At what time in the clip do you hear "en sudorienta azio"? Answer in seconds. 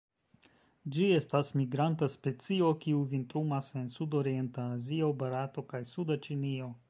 3.83-5.13